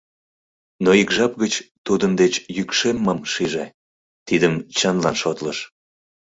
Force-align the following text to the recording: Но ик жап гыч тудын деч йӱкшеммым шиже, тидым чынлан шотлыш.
Но 0.83 0.89
ик 1.01 1.09
жап 1.15 1.33
гыч 1.41 1.53
тудын 1.85 2.11
деч 2.21 2.33
йӱкшеммым 2.55 3.19
шиже, 3.31 3.65
тидым 4.27 4.53
чынлан 4.77 5.15
шотлыш. 5.21 5.57